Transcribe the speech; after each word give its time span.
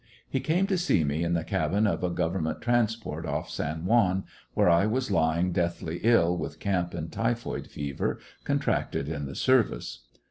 He 0.27 0.39
came 0.39 0.65
to 0.65 0.79
see 0.79 1.03
me 1.03 1.23
in 1.23 1.33
the 1.33 1.43
cabin 1.43 1.85
of 1.85 2.03
a 2.03 2.09
government 2.09 2.59
transport 2.59 3.23
off 3.23 3.51
San 3.51 3.85
Juan, 3.85 4.23
where 4.55 4.67
I 4.67 4.87
was 4.87 5.11
lying 5.11 5.51
deathly 5.51 5.99
ill 6.01 6.35
with 6.35 6.59
camp 6.59 6.95
and 6.95 7.11
typhoid 7.11 7.67
fever, 7.67 8.17
contracted 8.43 9.07
in 9.07 9.27
the 9.27 9.35
service. 9.35 10.07